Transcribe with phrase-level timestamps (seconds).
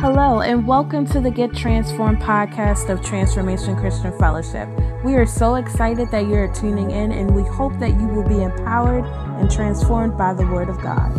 [0.00, 4.66] Hello, and welcome to the Get Transformed podcast of Transformation Christian Fellowship.
[5.04, 8.42] We are so excited that you're tuning in, and we hope that you will be
[8.42, 9.04] empowered
[9.38, 11.10] and transformed by the Word of God.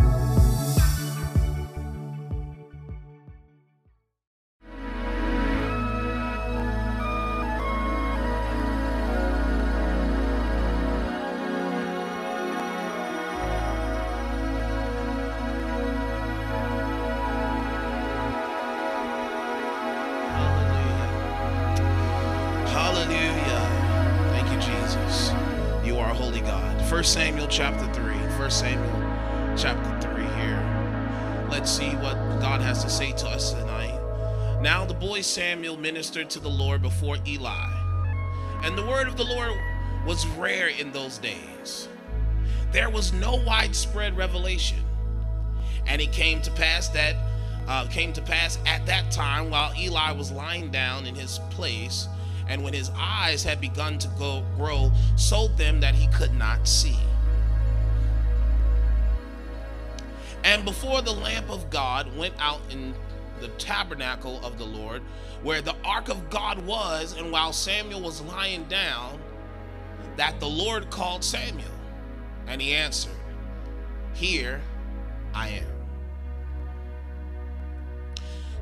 [36.22, 37.68] Ministered to the Lord before Eli.
[38.62, 39.52] And the word of the Lord
[40.06, 41.88] was rare in those days.
[42.70, 44.78] There was no widespread revelation.
[45.86, 47.16] And it came to pass that
[47.68, 52.08] uh, came to pass at that time while Eli was lying down in his place,
[52.48, 56.66] and when his eyes had begun to go grow so them that he could not
[56.66, 56.98] see.
[60.42, 62.94] And before the lamp of God went out in
[63.42, 65.02] the tabernacle of the Lord,
[65.42, 69.20] where the ark of God was, and while Samuel was lying down,
[70.16, 71.68] that the Lord called Samuel,
[72.46, 73.12] and he answered,
[74.14, 74.62] Here
[75.34, 75.66] I am.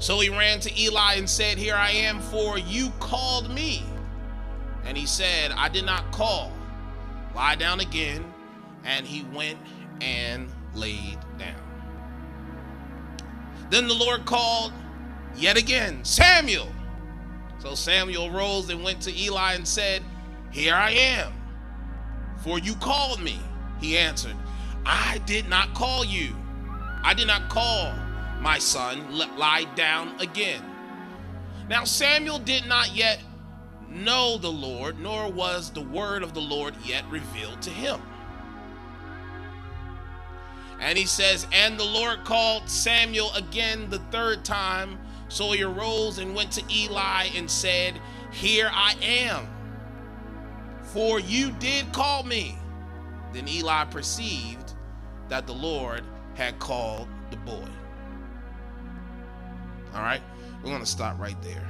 [0.00, 3.84] So he ran to Eli and said, Here I am, for you called me.
[4.84, 6.50] And he said, I did not call.
[7.34, 8.24] Lie down again.
[8.84, 9.58] And he went
[10.00, 11.18] and laid.
[13.70, 14.72] Then the Lord called
[15.36, 16.68] yet again, Samuel.
[17.58, 20.02] So Samuel rose and went to Eli and said,
[20.50, 21.32] Here I am,
[22.38, 23.38] for you called me.
[23.80, 24.36] He answered,
[24.84, 26.34] I did not call you.
[27.02, 27.94] I did not call
[28.40, 30.64] my son, lie down again.
[31.68, 33.20] Now Samuel did not yet
[33.88, 38.00] know the Lord, nor was the word of the Lord yet revealed to him.
[40.80, 44.98] And he says, And the Lord called Samuel again the third time.
[45.28, 48.00] So he arose and went to Eli and said,
[48.32, 49.46] Here I am,
[50.82, 52.58] for you did call me.
[53.32, 54.74] Then Eli perceived
[55.28, 56.02] that the Lord
[56.34, 57.68] had called the boy.
[59.94, 60.22] All right,
[60.62, 61.66] we're going to stop right there.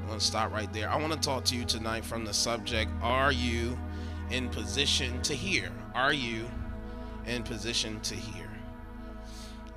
[0.00, 0.88] I'm going to stop right there.
[0.88, 3.78] I want to talk to you tonight from the subject Are you
[4.30, 5.70] in position to hear?
[5.94, 6.48] Are you
[7.26, 8.48] in position to hear?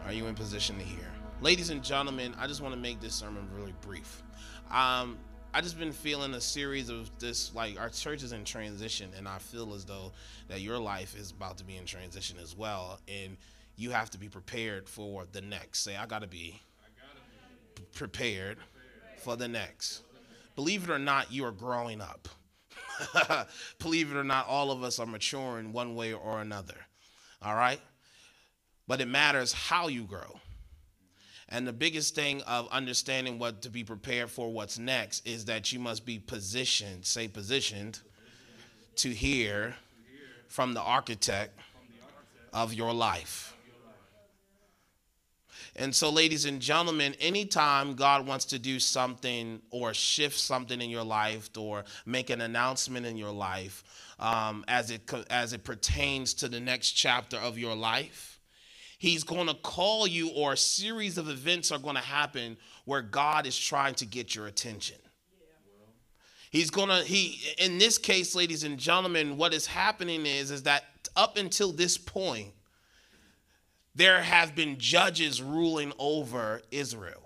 [0.06, 1.11] Are you in position to hear?
[1.41, 4.23] Ladies and gentlemen, I just want to make this sermon really brief.
[4.72, 5.17] Um,
[5.53, 9.28] I just been feeling a series of this, like our church is in transition, and
[9.28, 10.11] I feel as though
[10.47, 13.00] that your life is about to be in transition as well.
[13.07, 13.38] And
[13.78, 15.79] you have to be prepared for the next.
[15.79, 16.61] Say, I got to be
[17.94, 18.57] prepared
[19.17, 20.03] for the next.
[20.55, 22.28] Believe it or not, you are growing up.
[23.79, 26.84] Believe it or not, all of us are maturing one way or another.
[27.45, 27.79] All right?
[28.88, 30.39] But it matters how you grow.
[31.47, 35.72] And the biggest thing of understanding what to be prepared for what's next is that
[35.72, 38.00] you must be positioned, say positioned,
[38.97, 39.75] to hear
[40.47, 41.59] from the architect
[42.51, 43.54] of your life.
[45.77, 50.89] And so, ladies and gentlemen, anytime God wants to do something or shift something in
[50.89, 53.83] your life or make an announcement in your life
[54.17, 58.39] um, as, it, as it pertains to the next chapter of your life,
[58.97, 62.55] He's going to call you, or a series of events are going to happen
[62.85, 64.95] where God is trying to get your attention.
[66.49, 70.85] He's gonna he in this case, ladies and gentlemen, what is happening is is that
[71.13, 72.53] up until this point,
[73.95, 77.22] there have been judges ruling over Israel.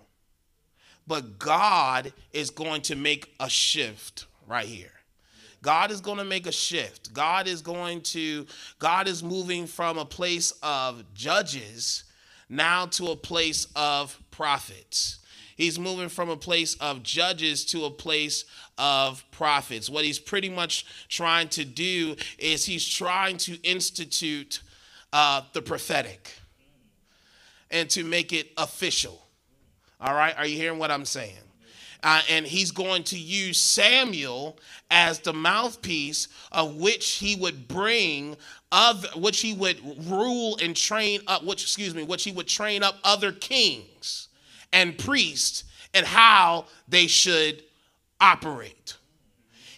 [1.08, 4.92] But God is going to make a shift right here.
[5.62, 7.14] God is going to make a shift.
[7.14, 8.46] God is going to,
[8.78, 12.04] God is moving from a place of judges
[12.48, 15.20] now to a place of prophets.
[15.58, 18.46] He's moving from a place of judges to a place
[18.78, 19.90] of prophets.
[19.90, 24.62] What he's pretty much trying to do is he's trying to institute
[25.12, 26.32] uh, the prophetic
[27.72, 29.22] and to make it official.
[30.02, 31.36] All right, are you hearing what I'm saying?
[32.02, 34.58] Uh, and he's going to use Samuel
[34.90, 38.38] as the mouthpiece of which he would bring
[38.72, 42.84] of which he would rule and train up which excuse me which he would train
[42.84, 44.30] up other kings
[44.72, 47.64] and priests and how they should
[48.22, 48.96] operate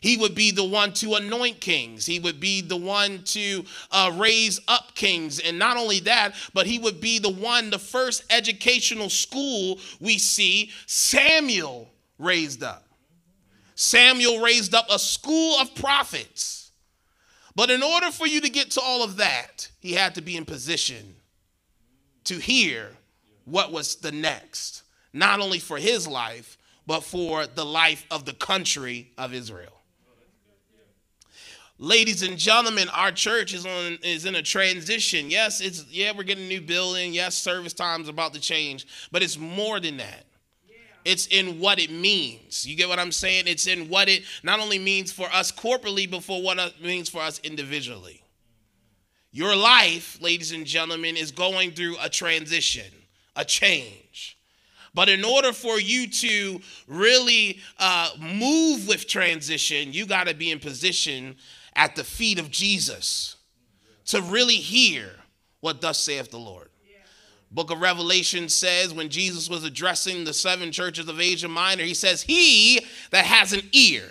[0.01, 2.07] He would be the one to anoint kings.
[2.07, 5.39] He would be the one to uh, raise up kings.
[5.39, 10.17] And not only that, but he would be the one, the first educational school we
[10.17, 11.87] see Samuel
[12.17, 12.83] raised up.
[13.75, 16.71] Samuel raised up a school of prophets.
[17.55, 20.35] But in order for you to get to all of that, he had to be
[20.35, 21.15] in position
[22.23, 22.89] to hear
[23.45, 24.81] what was the next,
[25.13, 26.57] not only for his life,
[26.87, 29.80] but for the life of the country of Israel.
[31.83, 35.31] Ladies and gentlemen, our church is on is in a transition.
[35.31, 37.11] Yes, it's yeah, we're getting a new building.
[37.11, 40.25] Yes, service time's about to change, but it's more than that.
[41.05, 42.67] It's in what it means.
[42.67, 43.45] You get what I'm saying?
[43.47, 47.09] It's in what it not only means for us corporately, but for what it means
[47.09, 48.21] for us individually.
[49.31, 52.91] Your life, ladies and gentlemen, is going through a transition,
[53.35, 54.37] a change.
[54.93, 60.51] But in order for you to really uh, move with transition, you got to be
[60.51, 61.37] in position
[61.75, 63.37] at the feet of Jesus
[64.05, 65.09] to really hear
[65.61, 66.69] what thus saith the Lord.
[67.53, 71.93] Book of Revelation says when Jesus was addressing the seven churches of Asia Minor, he
[71.93, 74.05] says, He that has an ear,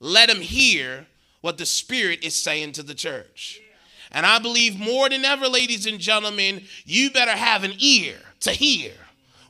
[0.00, 1.06] let him hear
[1.42, 3.60] what the Spirit is saying to the church.
[4.10, 8.50] And I believe more than ever, ladies and gentlemen, you better have an ear to
[8.50, 8.92] hear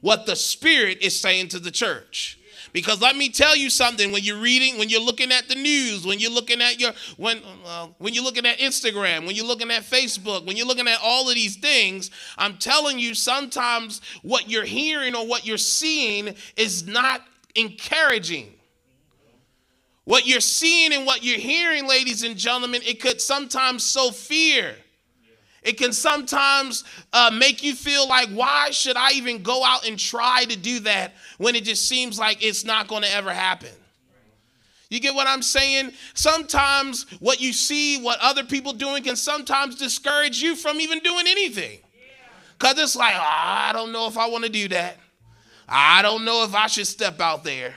[0.03, 2.39] what the Spirit is saying to the church.
[2.73, 6.07] Because let me tell you something: when you're reading, when you're looking at the news,
[6.07, 9.71] when you're looking at your when uh, when you're looking at Instagram, when you're looking
[9.71, 14.49] at Facebook, when you're looking at all of these things, I'm telling you, sometimes what
[14.49, 17.23] you're hearing or what you're seeing is not
[17.55, 18.55] encouraging.
[20.05, 24.75] What you're seeing and what you're hearing, ladies and gentlemen, it could sometimes sow fear.
[25.63, 29.99] It can sometimes uh, make you feel like, why should I even go out and
[29.99, 33.71] try to do that when it just seems like it's not going to ever happen?
[34.91, 35.93] You get what I'm saying?
[36.15, 41.27] Sometimes what you see, what other people doing, can sometimes discourage you from even doing
[41.29, 41.79] anything.
[42.59, 44.99] Because it's like, oh, I don't know if I want to do that.
[45.69, 47.75] I don't know if I should step out there.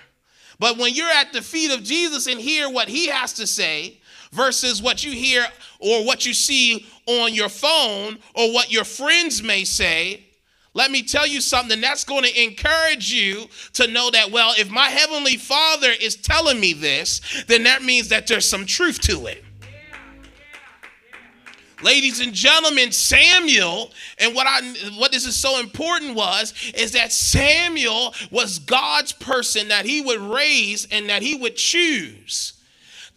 [0.59, 3.99] But when you're at the feet of Jesus and hear what he has to say
[4.31, 5.45] versus what you hear
[5.79, 10.25] or what you see on your phone or what your friends may say,
[10.73, 14.69] let me tell you something that's going to encourage you to know that, well, if
[14.69, 19.27] my heavenly father is telling me this, then that means that there's some truth to
[19.27, 19.45] it.
[21.81, 24.61] Ladies and gentlemen, Samuel, and what I
[24.97, 30.19] what this is so important was is that Samuel was God's person that he would
[30.19, 32.53] raise and that he would choose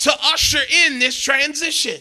[0.01, 2.01] to usher in this transition.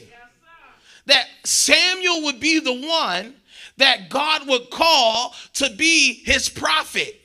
[1.08, 3.34] That Samuel would be the one
[3.78, 7.20] that God would call to be his prophet,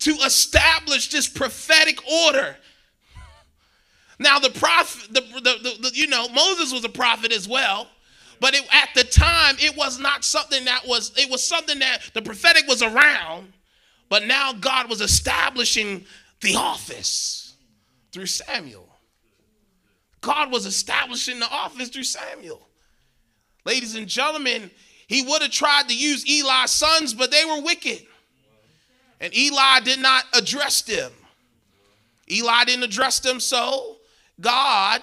[0.00, 2.56] to establish this prophetic order.
[4.18, 7.88] Now, the prophet, the, the, the, you know, Moses was a prophet as well.
[8.40, 12.10] But it, at the time, it was not something that was, it was something that
[12.14, 13.52] the prophetic was around,
[14.08, 16.04] but now God was establishing
[16.40, 17.54] the office
[18.12, 18.88] through Samuel.
[20.20, 22.68] God was establishing the office through Samuel.
[23.64, 24.70] Ladies and gentlemen,
[25.06, 28.00] he would have tried to use Eli's sons, but they were wicked.
[29.20, 31.12] And Eli did not address them.
[32.30, 33.96] Eli didn't address them, so
[34.40, 35.02] God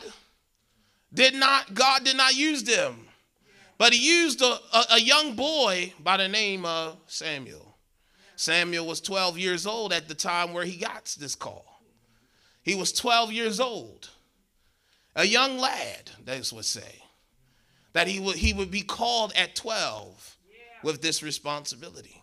[1.13, 3.07] did not, God did not use them.
[3.77, 7.77] But he used a, a, a young boy by the name of Samuel.
[8.35, 11.65] Samuel was 12 years old at the time where he got this call.
[12.63, 14.09] He was 12 years old
[15.15, 17.03] a young lad, they would say,
[17.93, 20.37] that he would, he would be called at 12
[20.83, 22.21] with this responsibility.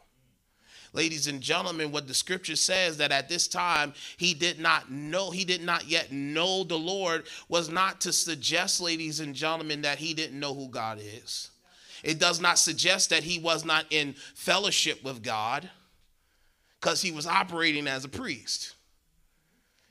[0.94, 5.30] Ladies and gentlemen, what the scripture says that at this time he did not know,
[5.30, 9.98] he did not yet know the Lord, was not to suggest, ladies and gentlemen, that
[9.98, 11.50] he didn't know who God is.
[12.02, 15.68] It does not suggest that he was not in fellowship with God
[16.80, 18.74] because he was operating as a priest.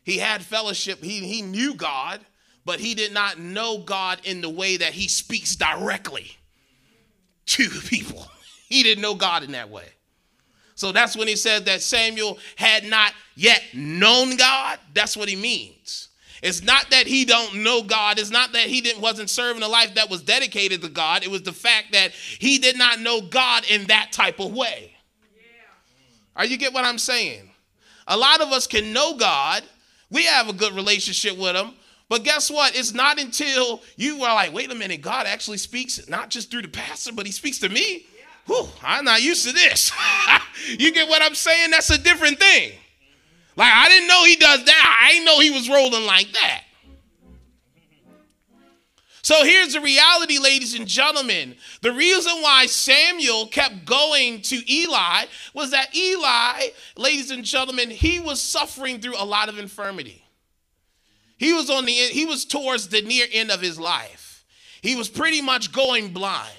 [0.04, 2.22] He had fellowship, he, he knew God,
[2.68, 6.38] but he did not know God in the way that he speaks directly
[7.48, 8.28] to people.
[8.70, 9.86] He didn't know God in that way.
[10.76, 14.78] So that's when he said that Samuel had not yet known God.
[14.94, 16.10] That's what he means.
[16.44, 18.20] It's not that he don't know God.
[18.20, 21.24] It's not that he didn't wasn't serving a life that was dedicated to God.
[21.24, 24.92] It was the fact that he did not know God in that type of way.
[25.34, 25.42] Yeah.
[26.36, 27.50] Are you get what I'm saying?
[28.06, 29.64] A lot of us can know God.
[30.12, 31.74] We have a good relationship with him,
[32.10, 32.76] but guess what?
[32.76, 36.62] It's not until you are like, wait a minute, God actually speaks not just through
[36.62, 38.06] the pastor, but he speaks to me.
[38.46, 39.92] Whew, I'm not used to this.
[40.80, 41.72] you get what I'm saying?
[41.72, 42.72] That's a different thing.
[43.58, 45.00] Like, I didn't know he does that.
[45.02, 46.64] I didn't know he was rolling like that.
[49.22, 51.58] So here's the reality, ladies and gentlemen.
[51.82, 58.22] The reason why Samuel kept going to Eli was that Eli, ladies and gentlemen, he
[58.22, 60.24] was suffering through a lot of infirmity.
[61.38, 64.46] He was on the he was towards the near end of his life.
[64.82, 66.53] He was pretty much going blind.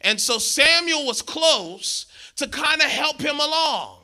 [0.00, 2.06] And so Samuel was close
[2.36, 3.98] to kind of help him along.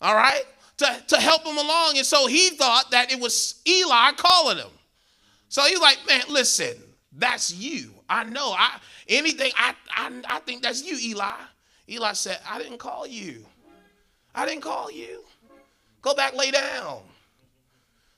[0.00, 0.42] All right?
[0.78, 1.94] To, to help him along.
[1.96, 4.70] And so he thought that it was Eli calling him.
[5.48, 6.74] So he's like, man, listen,
[7.12, 7.92] that's you.
[8.08, 8.52] I know.
[8.52, 11.32] I anything, I, I, I think that's you, Eli.
[11.88, 13.44] Eli said, I didn't call you.
[14.34, 15.24] I didn't call you.
[16.00, 17.02] Go back, lay down.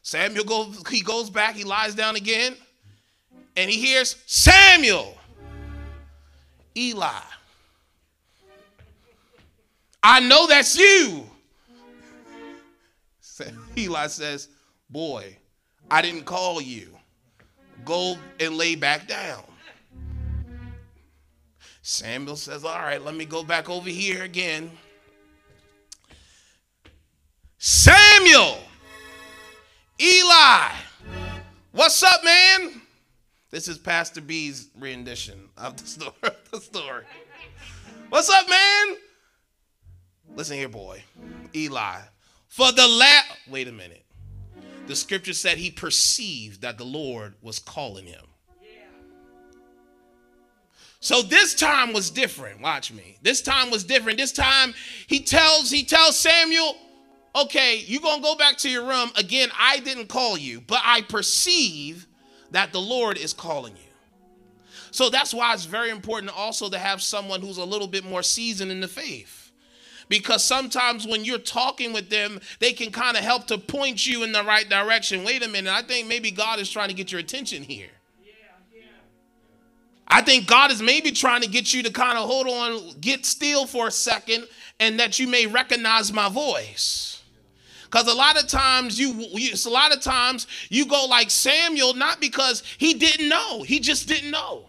[0.04, 2.54] Samuel goes, he goes back, he lies down again,
[3.56, 5.16] and he hears Samuel.
[6.76, 7.08] Eli.
[10.02, 11.24] I know that's you.
[13.78, 14.48] Eli says,
[14.90, 15.38] Boy,
[15.90, 16.90] I didn't call you
[17.86, 19.42] go and lay back down.
[21.80, 24.70] Samuel says, All right, let me go back over here again.
[27.56, 28.58] Samuel,
[30.00, 30.70] Eli,
[31.72, 32.82] what's up, man?
[33.50, 36.12] This is Pastor B's rendition of the story.
[36.50, 37.04] the story.
[38.08, 38.96] What's up, man?
[40.34, 41.02] Listen here, boy.
[41.54, 42.00] Eli.
[42.48, 44.04] For the last, wait a minute
[44.86, 48.24] the scripture said he perceived that the Lord was calling him.
[51.00, 52.62] So this time was different.
[52.62, 53.18] Watch me.
[53.20, 54.16] This time was different.
[54.16, 54.72] This time
[55.06, 56.76] he tells he tells Samuel,
[57.34, 59.10] "Okay, you're going to go back to your room.
[59.16, 62.06] Again, I didn't call you, but I perceive
[62.50, 63.82] that the Lord is calling you."
[64.90, 68.22] So that's why it's very important also to have someone who's a little bit more
[68.22, 69.44] seasoned in the faith
[70.08, 74.22] because sometimes when you're talking with them, they can kind of help to point you
[74.22, 75.24] in the right direction.
[75.24, 77.90] Wait a minute, I think maybe God is trying to get your attention here.
[80.06, 83.24] I think God is maybe trying to get you to kind of hold on, get
[83.24, 84.46] still for a second,
[84.78, 87.13] and that you may recognize my voice.
[87.84, 91.94] Because a lot of times you, you, a lot of times you go like Samuel,
[91.94, 94.66] not because he didn't know, he just didn't know.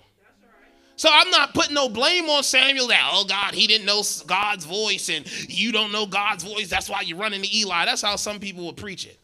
[0.98, 4.65] So I'm not putting no blame on Samuel that, oh God, he didn't know God's
[4.65, 6.69] voice and you don't know God's voice.
[6.69, 7.86] That's why you're running to Eli.
[7.86, 9.19] That's how some people would preach it.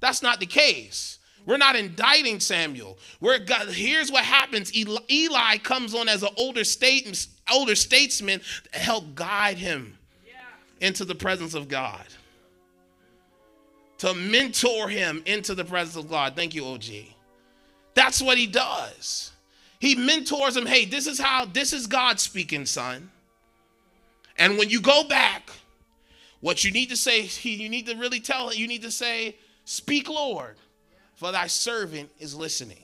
[0.00, 1.18] That's not the case.
[1.46, 2.98] We're not indicting Samuel.
[3.20, 4.74] We're God, here's what happens.
[4.76, 8.40] Eli, Eli comes on as an older state, older statesman
[8.72, 10.32] to help guide him yeah.
[10.86, 12.04] into the presence of God.
[14.02, 16.34] To mentor him into the presence of God.
[16.34, 16.86] Thank you, OG.
[17.94, 19.30] That's what he does.
[19.78, 20.66] He mentors him.
[20.66, 23.12] Hey, this is how, this is God speaking, son.
[24.36, 25.50] And when you go back,
[26.40, 30.08] what you need to say, you need to really tell, you need to say, Speak,
[30.08, 30.56] Lord,
[31.14, 32.82] for thy servant is listening.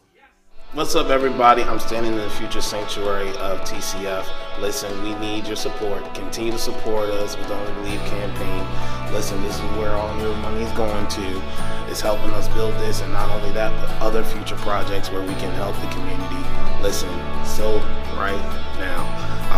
[0.78, 1.64] What's up, everybody?
[1.64, 4.24] I'm standing in the future sanctuary of TCF.
[4.60, 6.14] Listen, we need your support.
[6.14, 9.12] Continue to support us with the Only Believe campaign.
[9.12, 11.42] Listen, this is where all your money is going to.
[11.88, 15.34] It's helping us build this, and not only that, but other future projects where we
[15.34, 17.10] can help the community listen
[17.44, 17.78] so
[18.14, 18.38] right
[18.78, 19.02] now.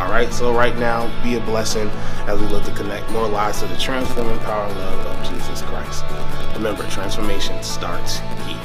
[0.00, 1.90] All right, so right now, be a blessing
[2.28, 5.60] as we look to connect more lives to the transforming power and love of Jesus
[5.60, 6.02] Christ.
[6.54, 8.59] Remember, transformation starts here.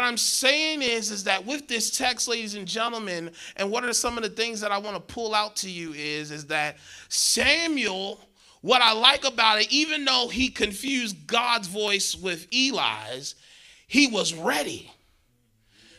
[0.00, 3.92] What I'm saying is, is that with this text, ladies and gentlemen, and what are
[3.92, 6.78] some of the things that I want to pull out to you is, is that
[7.10, 8.18] Samuel
[8.62, 13.34] what I like about it, even though he confused God's voice with Eli's,
[13.86, 14.90] he was ready,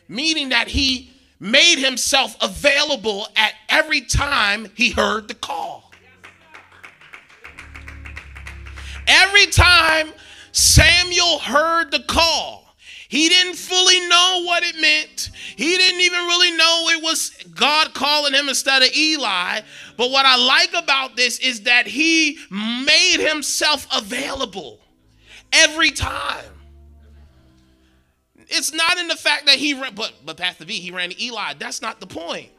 [0.08, 5.91] meaning that he made himself available at every time he heard the call.
[9.05, 10.10] Every time
[10.53, 12.61] Samuel heard the call,
[13.12, 15.32] he didn't fully know what it meant.
[15.58, 19.60] He didn't even really know it was God calling him instead of Eli.
[19.98, 24.80] But what I like about this is that he made himself available
[25.51, 26.46] every time.
[28.48, 31.22] It's not in the fact that he ran, but but Pastor V, he ran to
[31.22, 31.56] Eli.
[31.60, 32.50] That's not the point.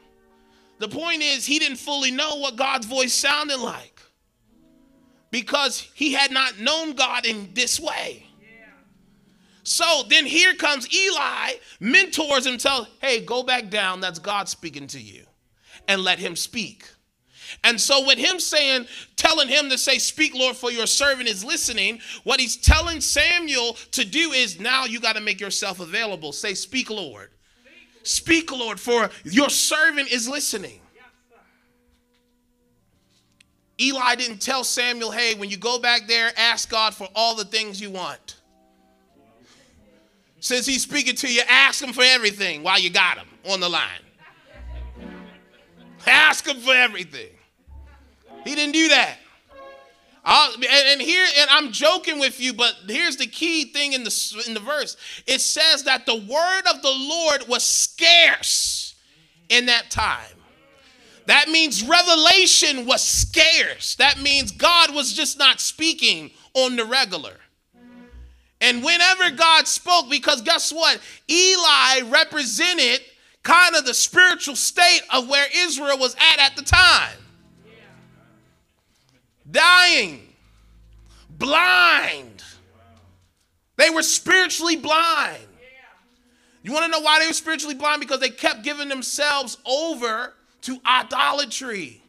[0.77, 3.99] The point is he didn't fully know what God's voice sounded like
[5.31, 8.27] because he had not known God in this way.
[9.63, 14.01] So then here comes Eli, mentors him, tells, hey, go back down.
[14.01, 15.25] That's God speaking to you.
[15.87, 16.85] And let him speak.
[17.63, 21.43] And so, with him saying, telling him to say, Speak, Lord, for your servant is
[21.43, 26.31] listening, what he's telling Samuel to do is now you got to make yourself available.
[26.31, 27.31] Say, Speak, Lord.
[28.03, 30.79] Speak, Lord, for your servant is listening.
[33.79, 37.45] Eli didn't tell Samuel, hey, when you go back there, ask God for all the
[37.45, 38.35] things you want.
[40.43, 43.69] Since he's speaking to you, ask him for everything while you got him on the
[43.69, 44.01] line.
[46.05, 47.29] Ask him for everything.
[48.43, 49.19] He didn't do that.
[50.25, 54.43] I'll, and, here, and I'm joking with you, but here's the key thing in the
[54.45, 54.97] in the verse.
[55.27, 58.95] It says that the word of the Lord was scarce
[59.47, 60.35] in that time.
[61.27, 63.95] That means revelation was scarce.
[63.95, 67.37] That means God was just not speaking on the regular.
[68.63, 70.97] And whenever God spoke, because guess what?
[71.29, 73.01] Eli represented
[73.43, 77.17] kind of the spiritual state of where Israel was at at the time.
[79.51, 80.21] Dying,
[81.37, 82.41] blind.
[83.75, 85.45] They were spiritually blind.
[86.61, 87.99] You want to know why they were spiritually blind?
[87.99, 92.01] Because they kept giving themselves over to idolatry.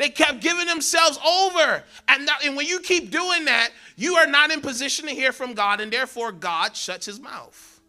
[0.00, 1.84] They kept giving themselves over.
[2.08, 5.52] And, and when you keep doing that, you are not in position to hear from
[5.52, 7.82] God, and therefore God shuts his mouth.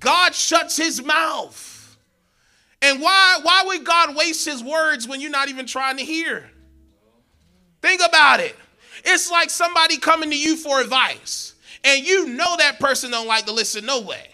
[0.00, 1.98] God shuts his mouth.
[2.80, 6.48] And why, why would God waste his words when you're not even trying to hear?
[7.82, 8.56] Think about it.
[9.04, 11.52] It's like somebody coming to you for advice,
[11.84, 14.28] and you know that person don't like to listen no way.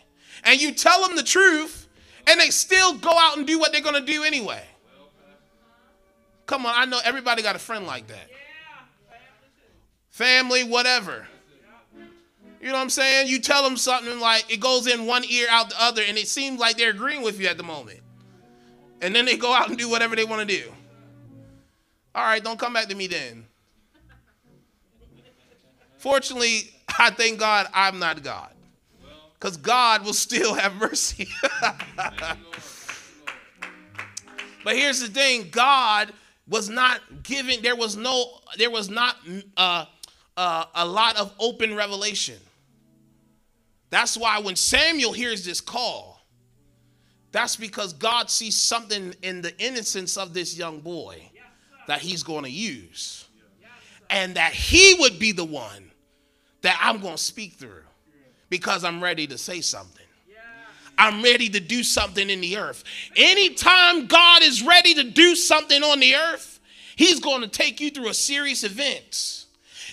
[0.45, 1.89] And you tell them the truth,
[2.29, 4.63] and they still go out and do what they're going to do anyway.
[6.47, 8.31] Come on, I know everybody got a friend like that.
[10.11, 11.27] Family, whatever.
[12.61, 13.29] You know what I'm saying?
[13.29, 16.29] You tell them something like it goes in one ear out the other, and it
[16.29, 18.01] seems like they're agreeing with you at the moment.
[19.03, 20.73] And then they go out and do whatever they want to do.
[22.15, 23.45] All right, don't come back to me then.
[25.99, 28.53] Fortunately, I thank God I'm not God.
[29.35, 31.29] Because God will still have mercy.
[34.65, 36.13] but here's the thing God
[36.49, 39.17] was not giving, there was no, there was not
[39.57, 39.87] uh,
[40.37, 42.39] uh, a lot of open revelation.
[43.91, 46.21] That's why when Samuel hears this call,
[47.33, 51.31] that's because God sees something in the innocence of this young boy
[51.87, 53.27] that he's going to use.
[54.11, 55.91] And that he would be the one
[56.63, 57.83] that I'm going to speak through
[58.51, 60.04] because I'm ready to say something.
[60.99, 62.85] I'm ready to do something in the earth.
[63.17, 66.61] Anytime God is ready to do something on the earth,
[66.97, 69.47] He's going to take you through a serious event.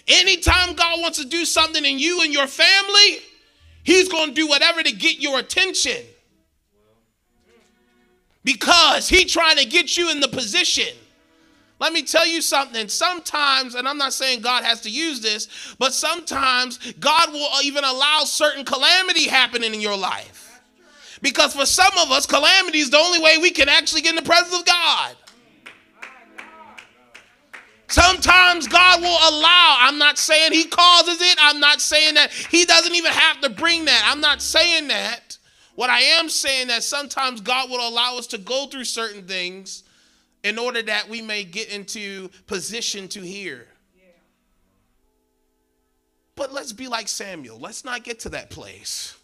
[0.08, 3.20] Anytime God wants to do something in you and your family,
[3.84, 6.04] He's going to do whatever to get your attention.
[8.44, 10.94] Because He's trying to get you in the position.
[11.80, 12.88] Let me tell you something.
[12.90, 17.84] Sometimes, and I'm not saying God has to use this, but sometimes God will even
[17.84, 20.51] allow certain calamity happening in your life.
[21.22, 24.16] Because for some of us, calamity is the only way we can actually get in
[24.16, 25.16] the presence of God.
[27.88, 29.78] Sometimes God will allow.
[29.82, 31.38] I'm not saying He causes it.
[31.42, 34.02] I'm not saying that He doesn't even have to bring that.
[34.06, 35.38] I'm not saying that.
[35.76, 39.28] What I am saying is that sometimes God will allow us to go through certain
[39.28, 39.84] things
[40.44, 43.68] in order that we may get into position to hear.
[46.36, 47.60] But let's be like Samuel.
[47.60, 49.16] Let's not get to that place.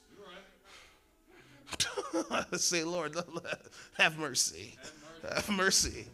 [2.54, 3.16] Say, Lord,
[3.98, 4.76] have mercy.
[5.24, 6.08] Have mercy.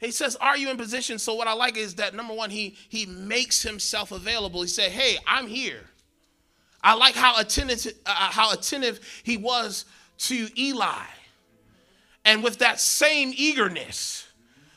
[0.00, 2.76] He says, "Are you in position?" So what I like is that number one, he
[2.88, 4.62] he makes himself available.
[4.62, 5.82] He said, "Hey, I'm here."
[6.82, 9.84] I like how attentive uh, how attentive he was
[10.18, 11.04] to Eli,
[12.24, 14.26] and with that same eagerness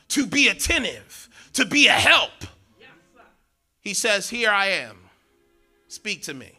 [0.08, 2.44] to be attentive, to be a help.
[3.80, 4.98] He says, "Here I am.
[5.88, 6.53] Speak to me."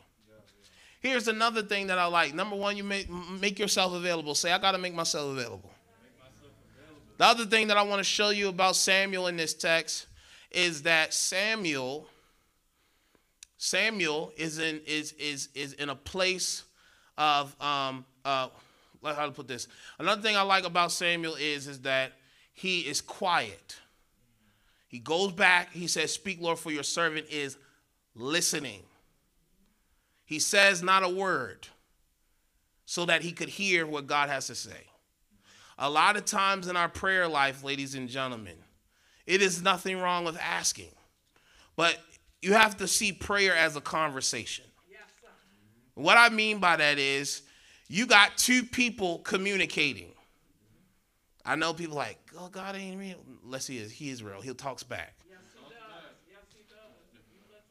[1.05, 2.33] Here's another thing that I like.
[2.33, 3.07] Number one, you make,
[3.39, 4.33] make yourself available.
[4.33, 5.69] Say, I got to make myself available.
[7.19, 10.07] The other thing that I want to show you about Samuel in this text
[10.49, 12.07] is that Samuel,
[13.55, 16.63] Samuel is in is is is in a place
[17.19, 18.47] of um uh
[19.03, 19.67] how to put this.
[19.99, 22.13] Another thing I like about Samuel is is that
[22.51, 23.75] he is quiet.
[24.87, 25.71] He goes back.
[25.71, 27.57] He says, "Speak, Lord, for your servant is
[28.15, 28.81] listening."
[30.25, 31.67] He says not a word
[32.85, 34.89] so that he could hear what God has to say.
[35.77, 38.55] A lot of times in our prayer life, ladies and gentlemen,
[39.25, 40.91] it is nothing wrong with asking,
[41.75, 41.97] but
[42.41, 44.65] you have to see prayer as a conversation.
[44.89, 44.99] Yes,
[45.95, 47.41] what I mean by that is
[47.87, 50.11] you got two people communicating.
[51.45, 53.17] I know people like, oh, God ain't real.
[53.43, 54.41] Unless he is, he is real.
[54.41, 55.15] He talks back.
[55.29, 56.39] Yes, he, yes,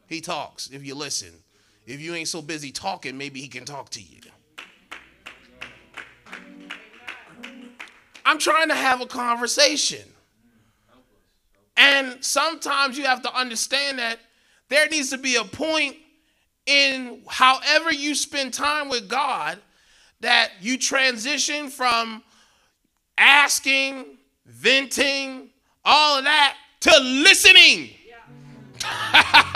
[0.08, 1.32] he, he talks if you listen.
[1.86, 4.20] If you ain't so busy talking, maybe he can talk to you.
[8.24, 10.02] I'm trying to have a conversation.
[11.76, 14.18] And sometimes you have to understand that
[14.68, 15.96] there needs to be a point
[16.66, 19.58] in however you spend time with God
[20.20, 22.22] that you transition from
[23.18, 24.16] asking,
[24.46, 25.50] venting,
[25.84, 27.90] all of that to listening.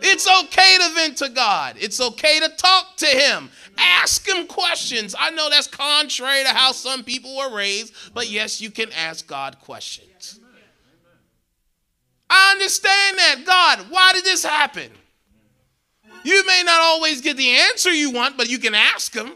[0.00, 1.76] it's okay to vent to God.
[1.78, 3.50] It's okay to talk to Him.
[3.78, 5.14] Ask Him questions.
[5.18, 9.26] I know that's contrary to how some people were raised, but yes, you can ask
[9.26, 10.40] God questions.
[12.28, 13.44] I understand that.
[13.46, 14.90] God, why did this happen?
[16.24, 19.32] You may not always get the answer you want, but you can ask Him.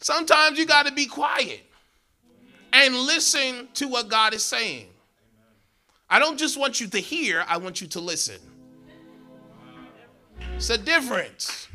[0.00, 1.60] Sometimes you got to be quiet
[2.72, 4.86] and listen to what God is saying.
[6.10, 8.38] I don't just want you to hear, I want you to listen.
[10.56, 11.68] It's a difference.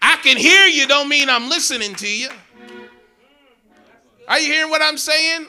[0.00, 2.28] I can hear you, don't mean I'm listening to you.
[4.28, 5.46] Are you hearing what I'm saying?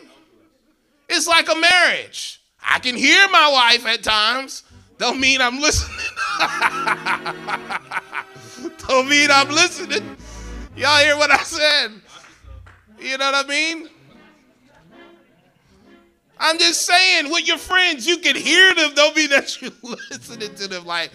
[1.09, 2.41] It's like a marriage.
[2.63, 4.63] I can hear my wife at times,
[4.97, 5.97] don't mean I'm listening.
[8.87, 10.15] don't mean I'm listening.
[10.77, 11.91] Y'all hear what I said?
[12.99, 13.89] You know what I mean?
[16.45, 18.93] I'm just saying, with your friends, you can hear them.
[18.93, 19.71] Don't mean that you're
[20.11, 20.85] listening to them.
[20.85, 21.11] Like,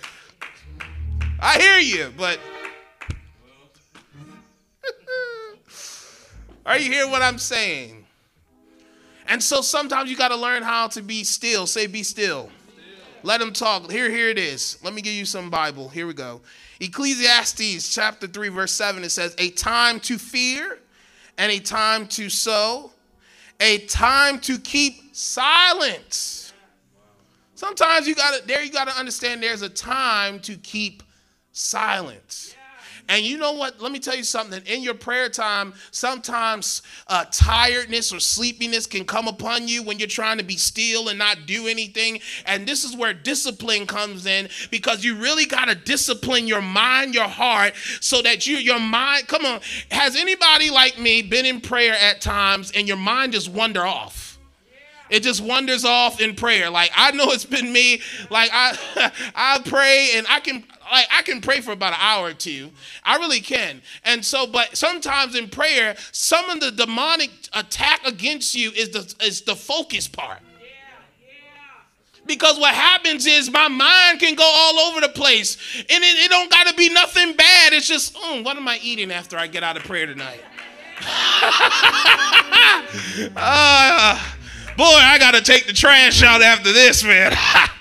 [1.38, 2.40] I hear you, but
[6.66, 8.06] are you hearing what I'm saying?
[9.26, 11.66] And so sometimes you got to learn how to be still.
[11.66, 12.48] Say, be still.
[13.22, 13.90] Let them talk.
[13.90, 14.78] Here, here it is.
[14.82, 15.90] Let me give you some Bible.
[15.90, 16.40] Here we go.
[16.80, 20.78] Ecclesiastes chapter 3, verse 7, it says, A time to fear
[21.36, 22.92] and a time to sew,
[23.60, 26.52] a time to keep silence.
[27.54, 31.02] Sometimes you gotta there you gotta understand there's a time to keep
[31.52, 32.54] silence.
[33.08, 33.80] And you know what?
[33.80, 34.62] Let me tell you something.
[34.66, 40.08] In your prayer time, sometimes uh, tiredness or sleepiness can come upon you when you're
[40.08, 42.20] trying to be still and not do anything.
[42.44, 47.14] And this is where discipline comes in because you really got to discipline your mind,
[47.14, 49.60] your heart, so that you, your mind, come on.
[49.90, 54.28] Has anybody like me been in prayer at times and your mind just wander off?
[55.10, 56.70] It just wanders off in prayer.
[56.70, 58.02] Like I know it's been me.
[58.30, 58.76] Like I
[59.34, 62.70] I pray and I can like I can pray for about an hour or two.
[63.04, 63.82] I really can.
[64.04, 69.14] And so, but sometimes in prayer, some of the demonic attack against you is the
[69.24, 70.40] is the focus part.
[72.28, 75.56] Because what happens is my mind can go all over the place.
[75.78, 77.72] And it, it don't got to be nothing bad.
[77.72, 80.42] It's just, mm, what am I eating after I get out of prayer tonight?
[83.34, 84.20] uh,
[84.76, 87.32] boy, I got to take the trash out after this, man.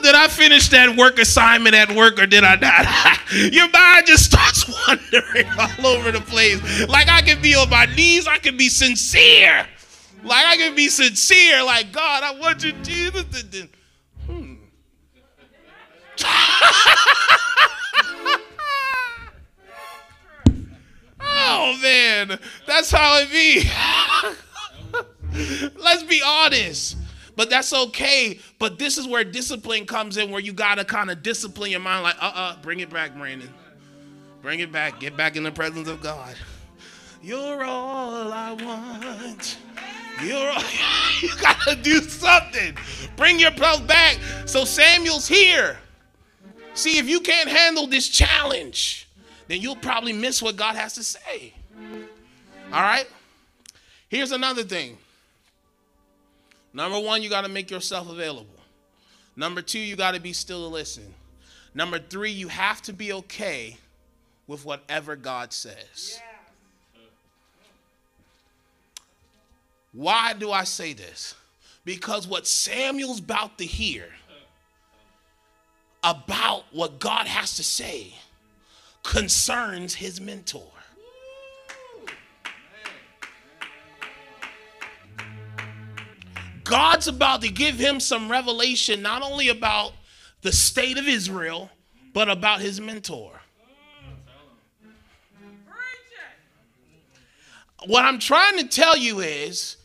[0.00, 3.18] did I finish that work assignment at work or did I not?
[3.52, 6.88] Your mind just starts wandering all over the place.
[6.88, 9.66] Like I can be on my knees, I can be sincere.
[10.22, 13.24] Like I can be sincere, like God, I want you, Jesus.
[13.24, 13.68] To,
[14.26, 14.54] hmm.
[21.20, 23.68] oh man, that's how it be.
[25.78, 26.96] Let's be honest.
[27.36, 28.40] But that's okay.
[28.58, 32.02] But this is where discipline comes in, where you gotta kind of discipline your mind,
[32.02, 33.52] like, uh-uh, bring it back, Brandon.
[34.42, 35.00] Bring it back.
[35.00, 36.34] Get back in the presence of God.
[37.22, 39.58] You're all I want.
[40.24, 40.62] You're all,
[41.20, 42.76] you gotta do something.
[43.16, 44.18] Bring yourself back.
[44.46, 45.78] So Samuel's here.
[46.74, 49.08] See, if you can't handle this challenge,
[49.48, 51.54] then you'll probably miss what God has to say.
[52.72, 53.06] All right?
[54.08, 54.98] Here's another thing.
[56.76, 58.60] Number one, you got to make yourself available.
[59.34, 61.14] Number two, you got to be still to listen.
[61.74, 63.78] Number three, you have to be okay
[64.46, 66.20] with whatever God says.
[69.94, 71.34] Why do I say this?
[71.86, 74.08] Because what Samuel's about to hear
[76.04, 78.12] about what God has to say
[79.02, 80.75] concerns his mentor.
[86.68, 89.92] God's about to give him some revelation, not only about
[90.42, 91.70] the state of Israel,
[92.12, 93.40] but about his mentor.
[97.86, 99.76] What I'm trying to tell you is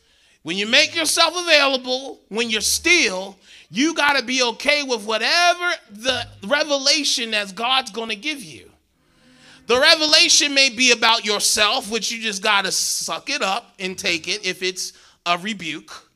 [0.43, 3.37] when you make yourself available, when you're still,
[3.69, 8.71] you got to be okay with whatever the revelation that God's going to give you.
[9.67, 13.97] The revelation may be about yourself, which you just got to suck it up and
[13.97, 14.93] take it if it's
[15.25, 16.10] a rebuke.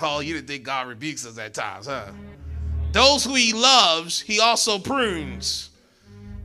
[0.00, 2.10] Oh, you didn't think God rebukes us at times, huh?
[2.92, 5.70] Those who he loves, he also prunes.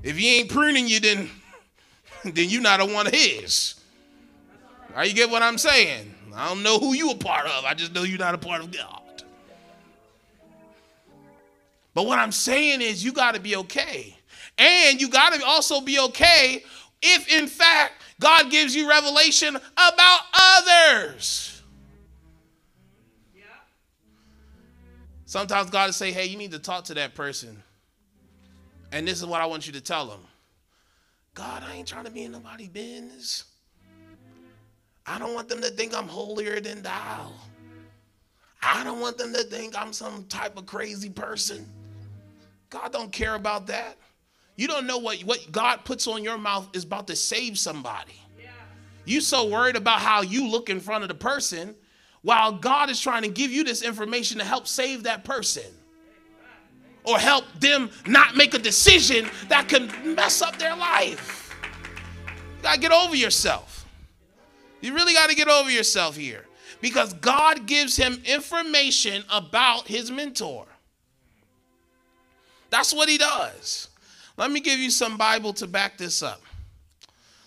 [0.04, 1.30] If he ain't pruning you, then,
[2.24, 3.76] then you're not a one of his.
[4.96, 6.14] Are you get what I'm saying?
[6.34, 7.66] I don't know who you a part of.
[7.66, 9.24] I just know you're not a part of God.
[11.94, 14.16] But what I'm saying is you got to be okay.
[14.58, 16.64] And you got to also be okay
[17.02, 21.51] if, in fact, God gives you revelation about others.
[25.32, 27.64] Sometimes God will say, hey, you need to talk to that person.
[28.92, 30.20] And this is what I want you to tell them.
[31.36, 33.46] God, I ain't trying to be in nobody's business.
[35.06, 37.32] I don't want them to think I'm holier than thou.
[38.62, 41.66] I don't want them to think I'm some type of crazy person.
[42.70, 43.96] God don't care about that.
[44.58, 48.20] You don't know what, what God puts on your mouth is about to save somebody.
[48.38, 48.50] Yeah.
[49.06, 51.74] You so worried about how you look in front of the person
[52.22, 55.64] while God is trying to give you this information to help save that person
[57.04, 61.56] or help them not make a decision that can mess up their life.
[62.58, 63.88] You gotta get over yourself.
[64.82, 66.46] You really gotta get over yourself here
[66.80, 70.68] because God gives him information about his mentor.
[72.70, 73.90] That's what he does.
[74.38, 76.42] Let me give you some Bible to back this up.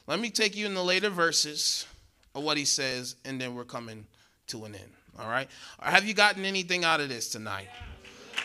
[0.06, 1.86] Let me take you in the later verses
[2.34, 4.06] of what he says, and then we're coming
[4.48, 4.90] to an end.
[5.18, 5.48] All right?
[5.80, 7.68] Have you gotten anything out of this tonight?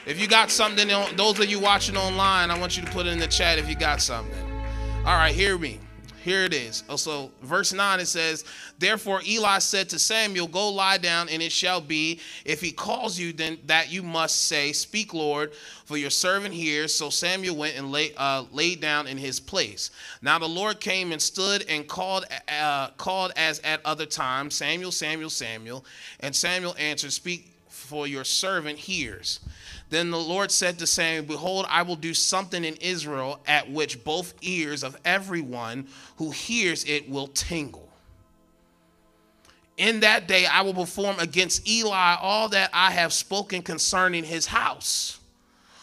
[0.06, 3.10] If you got something, those of you watching online, I want you to put it
[3.10, 4.52] in the chat if you got something.
[5.00, 5.80] All right, hear me.
[6.24, 6.84] Here it is.
[6.90, 8.44] Also, verse 9 it says,
[8.78, 13.18] Therefore Eli said to Samuel, Go lie down, and it shall be, if he calls
[13.18, 15.54] you, then that you must say, Speak, Lord,
[15.86, 16.94] for your servant hears.
[16.94, 19.92] So Samuel went and lay, uh, laid down in his place.
[20.22, 24.92] Now the Lord came and stood and called, uh, called as at other times, Samuel,
[24.92, 25.86] Samuel, Samuel.
[26.20, 29.40] And Samuel answered, Speak, for your servant hears.
[29.90, 34.04] Then the Lord said to Samuel, Behold, I will do something in Israel at which
[34.04, 37.90] both ears of everyone who hears it will tingle.
[39.78, 44.48] In that day I will perform against Eli all that I have spoken concerning his
[44.48, 45.20] house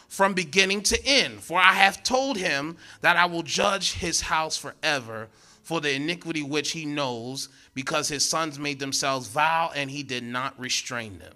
[0.08, 1.40] from beginning to end.
[1.40, 5.28] For I have told him that I will judge his house forever
[5.62, 10.22] for the iniquity which he knows, because his sons made themselves vile and he did
[10.22, 11.34] not restrain them.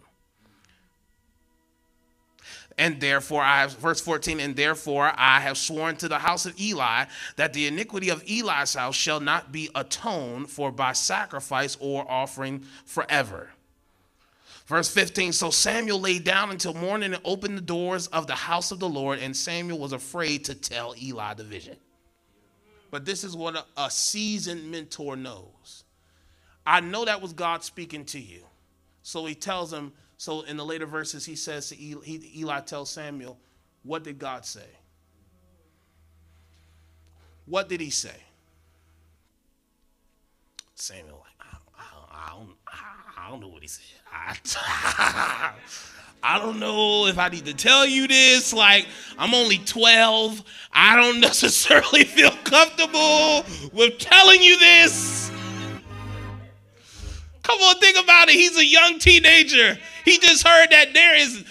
[2.80, 6.58] And therefore, I have, verse 14, and therefore I have sworn to the house of
[6.58, 7.04] Eli
[7.36, 12.64] that the iniquity of Eli's house shall not be atoned for by sacrifice or offering
[12.86, 13.50] forever.
[14.64, 18.72] Verse 15 So Samuel lay down until morning and opened the doors of the house
[18.72, 21.76] of the Lord, and Samuel was afraid to tell Eli the vision.
[22.90, 25.84] But this is what a, a seasoned mentor knows.
[26.66, 28.40] I know that was God speaking to you.
[29.02, 32.60] So he tells him, so in the later verses, he says to Eli, he, Eli
[32.60, 33.38] tells Samuel,
[33.84, 34.66] What did God say?
[37.46, 38.22] What did he say?
[40.74, 42.50] Samuel, like, I, I, I, don't,
[43.16, 43.82] I don't know what he said.
[44.12, 45.52] I,
[46.22, 48.52] I don't know if I need to tell you this.
[48.52, 50.44] Like, I'm only 12.
[50.70, 55.32] I don't necessarily feel comfortable with telling you this.
[57.50, 58.34] Come on, think about it.
[58.36, 59.76] He's a young teenager.
[60.04, 61.44] He just heard that there is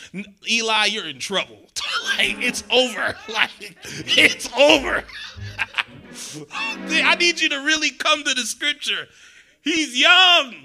[0.49, 1.57] Eli, you're in trouble.
[2.17, 3.15] like it's over.
[3.33, 3.51] Like
[4.17, 5.03] it's over.
[6.53, 9.07] I need you to really come to the scripture.
[9.61, 10.55] He's young.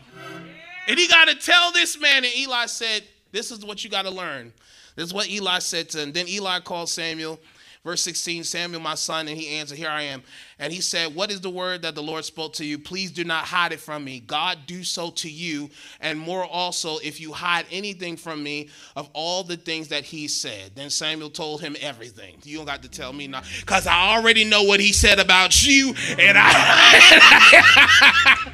[0.87, 2.25] And he got to tell this man.
[2.25, 4.53] And Eli said, This is what you got to learn.
[4.95, 6.13] This is what Eli said to him.
[6.13, 7.41] Then Eli called Samuel
[7.85, 10.23] Verse 16 Samuel, my son, and he answered, Here I am.
[10.59, 12.79] And he said, What is the word that the Lord spoke to you?
[12.79, 14.21] Please do not hide it from me.
[14.21, 15.69] God do so to you,
[16.01, 20.29] and more also if you hide anything from me of all the things that he
[20.29, 20.71] said.
[20.75, 22.37] Then Samuel told him everything.
[22.43, 25.63] You don't got to tell me now, because I already know what he said about
[25.63, 25.95] you.
[26.19, 26.55] And I,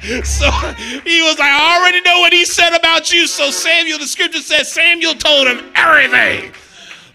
[0.25, 0.51] so
[1.09, 3.27] he was like, I already know what he said about you.
[3.27, 6.51] So Samuel, the scripture says, Samuel told him everything.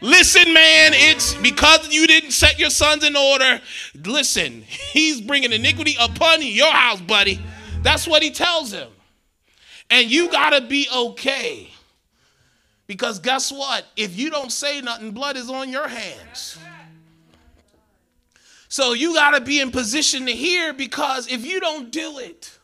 [0.01, 3.61] Listen, man, it's because you didn't set your sons in order.
[4.05, 7.41] Listen, he's bringing iniquity upon your house, buddy.
[7.83, 8.89] That's what he tells him.
[9.91, 11.71] And you got to be okay.
[12.87, 13.87] Because guess what?
[13.97, 16.59] If you don't say nothing, blood is on your hands.
[18.69, 22.59] So you got to be in position to hear because if you don't do it,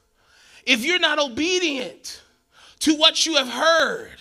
[0.65, 2.23] if you're not obedient
[2.81, 4.19] to what you have heard,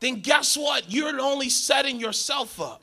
[0.00, 0.90] then guess what?
[0.92, 2.82] You're only setting yourself up.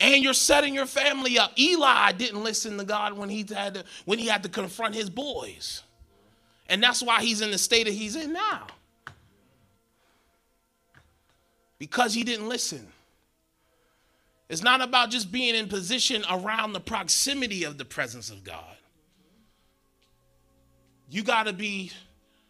[0.00, 1.58] And you're setting your family up.
[1.58, 5.08] Eli didn't listen to God when he had to, when he had to confront his
[5.08, 5.82] boys.
[6.68, 8.66] And that's why he's in the state that he's in now.
[11.78, 12.86] Because he didn't listen.
[14.48, 18.76] It's not about just being in position around the proximity of the presence of God.
[21.08, 21.92] You got to be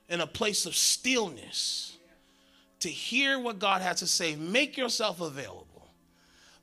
[0.09, 1.97] in a place of stillness
[2.85, 4.37] to hear what God has to say.
[4.37, 5.89] Make yourself available.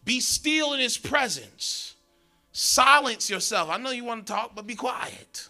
[0.05, 1.95] Be still in His presence.
[2.51, 3.71] Silence yourself.
[3.71, 5.49] I know you want to talk, but be quiet.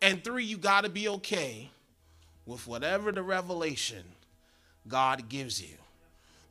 [0.00, 1.70] And three, you got to be okay
[2.46, 4.04] with whatever the revelation
[4.86, 5.76] God gives you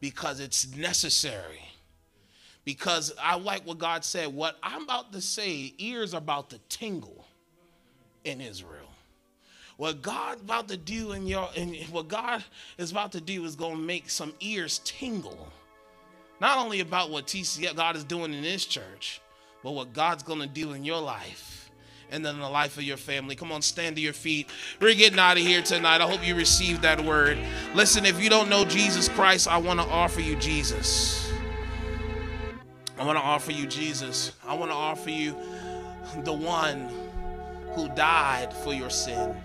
[0.02, 1.62] because it's necessary.
[2.66, 4.34] Because I like what God said.
[4.34, 7.26] What I'm about to say, ears are about to tingle
[8.26, 8.85] in Israel.
[9.78, 12.44] What God about to do in your and what God
[12.78, 15.50] is about to do is to make some ears tingle.
[16.40, 19.22] Not only about what TC God is doing in this church,
[19.64, 21.72] but what God's to do in your life
[22.12, 23.36] and then the life of your family.
[23.36, 24.48] Come on, stand to your feet.
[24.80, 26.02] We're getting out of here tonight.
[26.02, 27.38] I hope you received that word.
[27.74, 31.32] Listen, if you don't know Jesus Christ, I want to offer you Jesus.
[32.98, 34.32] I want to offer you Jesus.
[34.46, 35.36] I want to offer you
[36.24, 36.90] the one
[37.74, 39.36] who died for your sin,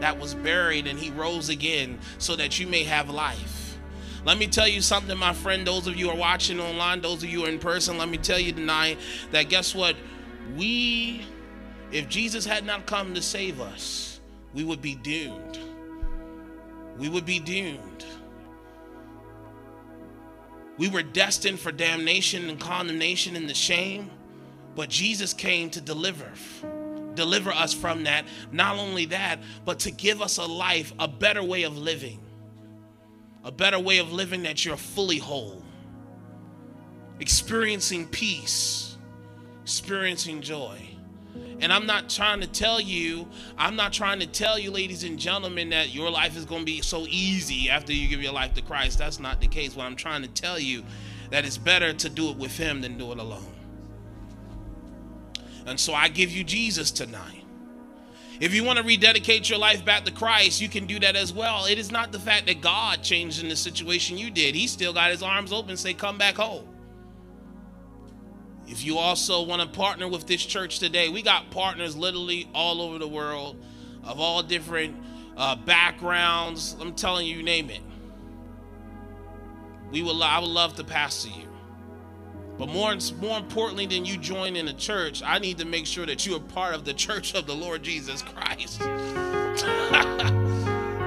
[0.00, 3.78] that was buried, and he rose again so that you may have life.
[4.24, 5.66] Let me tell you something, my friend.
[5.66, 8.38] Those of you are watching online, those of you are in person, let me tell
[8.38, 8.98] you tonight
[9.30, 9.96] that guess what?
[10.56, 11.24] We,
[11.92, 14.20] if Jesus had not come to save us,
[14.54, 15.58] we would be doomed.
[16.98, 18.04] We would be doomed.
[20.78, 24.10] We were destined for damnation and condemnation and the shame,
[24.74, 26.30] but Jesus came to deliver
[27.18, 28.24] deliver us from that.
[28.52, 32.20] Not only that, but to give us a life, a better way of living.
[33.44, 35.62] A better way of living that you're fully whole.
[37.20, 38.96] Experiencing peace,
[39.62, 40.78] experiencing joy.
[41.60, 45.18] And I'm not trying to tell you, I'm not trying to tell you, ladies and
[45.18, 48.54] gentlemen, that your life is going to be so easy after you give your life
[48.54, 48.98] to Christ.
[48.98, 49.74] That's not the case.
[49.74, 50.84] What I'm trying to tell you
[51.30, 53.57] that it's better to do it with Him than do it alone.
[55.68, 57.44] And so I give you Jesus tonight.
[58.40, 61.32] If you want to rededicate your life back to Christ, you can do that as
[61.32, 61.66] well.
[61.66, 64.54] It is not the fact that God changed in the situation you did.
[64.54, 66.66] He still got his arms open, say, Come back home.
[68.68, 72.80] If you also want to partner with this church today, we got partners literally all
[72.80, 73.56] over the world
[74.04, 74.96] of all different
[75.36, 76.76] uh, backgrounds.
[76.78, 77.80] I'm telling you, name it.
[79.90, 80.22] We will.
[80.22, 81.47] I would love to pastor you.
[82.58, 86.26] But more, more importantly than you joining a church, I need to make sure that
[86.26, 88.80] you are part of the church of the Lord Jesus Christ.
[88.80, 88.84] the,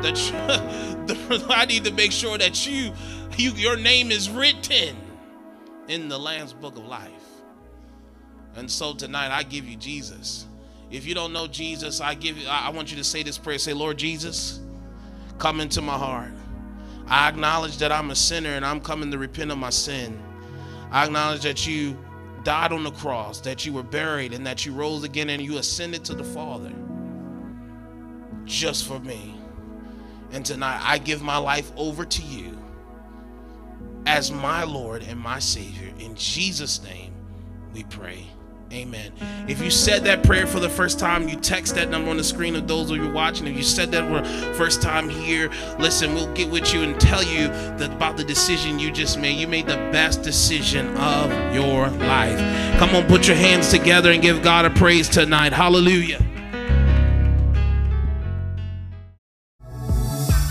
[1.08, 2.94] the, I need to make sure that you,
[3.38, 4.96] you, your name is written
[5.90, 7.12] in the Lamb's Book of Life.
[8.56, 10.46] And so tonight, I give you Jesus.
[10.90, 13.58] If you don't know Jesus, I give you, I want you to say this prayer.
[13.58, 14.62] Say, Lord Jesus,
[15.38, 16.32] come into my heart.
[17.08, 20.22] I acknowledge that I'm a sinner and I'm coming to repent of my sin.
[20.92, 21.98] I acknowledge that you
[22.44, 25.58] died on the cross, that you were buried, and that you rose again and you
[25.58, 26.74] ascended to the Father
[28.46, 29.36] just for me.
[30.32, 32.58] And tonight, I give my life over to you
[34.06, 35.94] as my Lord and my Savior.
[36.00, 37.14] In Jesus' name,
[37.74, 38.28] we pray.
[38.74, 39.12] Amen.
[39.50, 42.24] If you said that prayer for the first time, you text that number on the
[42.24, 43.46] screen of those of you watching.
[43.48, 47.22] If you said that for first time here, listen, we'll get with you and tell
[47.22, 49.38] you that about the decision you just made.
[49.38, 52.40] You made the best decision of your life.
[52.80, 55.52] Come on, put your hands together and give God a praise tonight.
[55.52, 56.26] Hallelujah.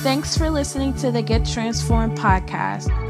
[0.03, 3.10] Thanks for listening to the Get Transformed podcast.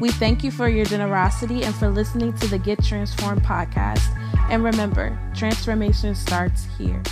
[0.00, 4.16] We thank you for your generosity and for listening to the Get Transformed podcast.
[4.48, 7.02] And remember, transformation starts here.